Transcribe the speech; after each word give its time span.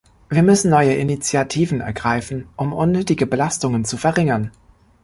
Wir 0.29 0.41
müssen 0.41 0.71
neue 0.71 0.95
Initiativen 0.95 1.79
ergreifen, 1.79 2.47
um 2.55 2.73
unnötige 2.73 3.27
Belastungen 3.27 3.85
zu 3.85 3.97
verringern. 3.97 4.49